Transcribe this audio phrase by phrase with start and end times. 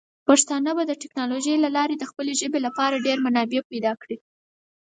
[0.27, 4.17] پښتانه به د ټیکنالوجۍ له لارې د خپلې ژبې لپاره ډیر منابع پیدا کړي.